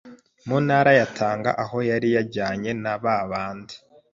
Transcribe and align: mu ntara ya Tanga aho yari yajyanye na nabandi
mu 0.47 0.57
ntara 0.65 0.91
ya 0.99 1.07
Tanga 1.17 1.49
aho 1.63 1.77
yari 1.89 2.07
yajyanye 2.15 2.71
na 2.83 2.93
nabandi 3.03 3.75